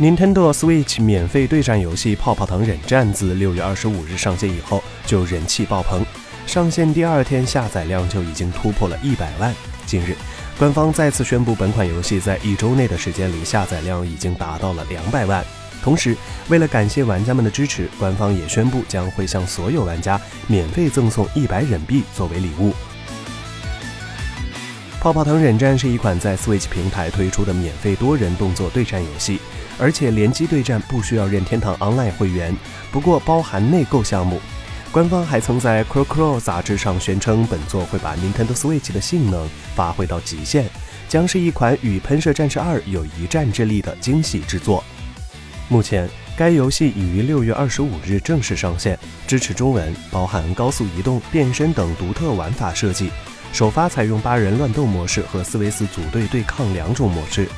[0.00, 6.04] Nintendo Switch 免费对战游戏《泡泡糖忍战》自六月二十五日上线以后就人气爆棚，
[6.48, 9.54] 上线第二天下载量就已经突破了一百万。
[9.86, 10.16] 近日，
[10.58, 15.44] 官方再次宣布，本款游戏在一周内的时间里下载量已经达到了两百万。
[15.80, 16.16] 同时，
[16.48, 22.70] 为了感谢玩家们的支持，官方也宣布将会向所有玩家免费赠送一百忍币作为礼物。
[25.04, 29.38] 《泡泡糖忍战》是一款在 Switch 平台推出的免费多人动作对战游戏。
[29.78, 32.56] 而且联机对战不需要任天堂 Online 会员，
[32.90, 34.40] 不过包含内购项目。
[34.90, 40.64] 官方还曾在《Crow Crow》杂志上宣称，本作会把 Nintendo Switch 的性能发挥到极限，
[41.06, 44.82] 将是一款与《喷射战士2》有一战之力的惊喜之作。
[45.68, 53.10] 目前，该游戏已于六月二十五日正式上线，支持中文，包含高速移动、变身等独特玩法设计。
[53.54, 57.48] 首发采用八人乱斗模式和四维四组队对抗两种模式。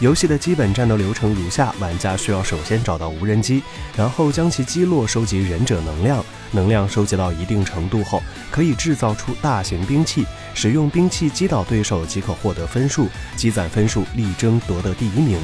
[0.00, 3.62] 游戏的基本战斗流程如下：玩家需要首先找到无人机，
[3.96, 6.24] 然后将其击落，收集忍者能量。
[6.50, 15.38] 能量收集到一定程度后，可以制造出大型兵器，使用兵器击倒对手即可获得分数，积攒分数力争夺得第一名。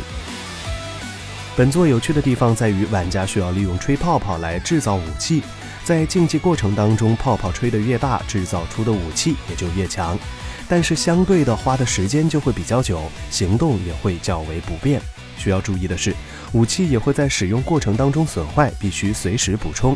[1.57, 5.41] 本作有趣的地方在于，玩家需要利用吹泡泡来制造武器，
[5.85, 10.19] 在竞技过程当中，泡泡吹得越大，制造出的武器也就越强。
[10.67, 14.99] 但是相对的花的时间就会比较久，行动也会较为不便。
[15.37, 16.15] 需要注意的是，
[16.53, 19.95] 武器也会在使用过程当中损坏，必须随时补充。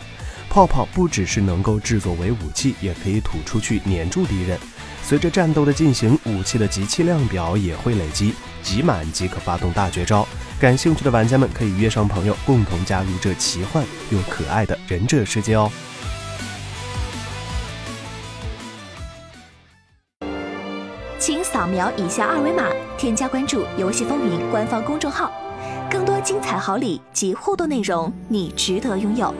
[0.50, 4.58] 泡泡不只是能够制作为武器，也可以吐出去粘住敌人。
[5.08, 10.28] 随着战斗的进行，武器的集气量表也会累积，集满即可发动大绝招。
[10.60, 15.72] 感兴趣的玩家们可以约上朋友，共同加入这奇幻又可爱的忍者世界哦。
[21.18, 22.64] 请扫描以下二维码，
[22.98, 25.32] 添加关注“游戏风云”官方公众号，
[25.90, 29.34] 更多精彩好礼及互动内容，你值得拥有。